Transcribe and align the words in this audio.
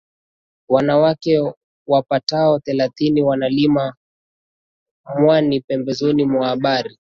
Wanawake 0.69 1.53
wapatao 1.87 2.59
thelathini 2.59 3.21
wanalima 3.23 3.95
mwani 5.19 5.59
pembezoni 5.61 6.25
mwa 6.25 6.57
bahari 6.57 6.97